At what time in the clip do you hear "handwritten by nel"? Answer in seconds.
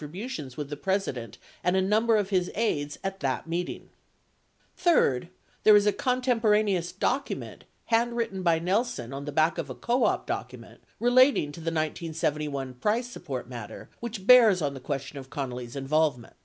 7.84-8.82